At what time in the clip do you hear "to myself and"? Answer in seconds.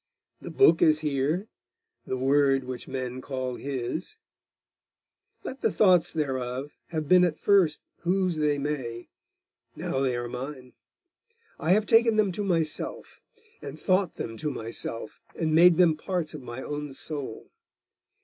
12.31-13.79, 14.37-15.53